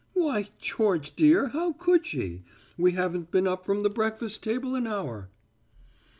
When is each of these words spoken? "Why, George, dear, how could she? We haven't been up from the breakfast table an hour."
"Why, 0.13 0.49
George, 0.57 1.15
dear, 1.15 1.49
how 1.49 1.73
could 1.73 2.07
she? 2.07 2.41
We 2.75 2.93
haven't 2.93 3.29
been 3.29 3.45
up 3.47 3.63
from 3.67 3.83
the 3.83 3.89
breakfast 3.91 4.41
table 4.41 4.73
an 4.73 4.87
hour." 4.87 5.29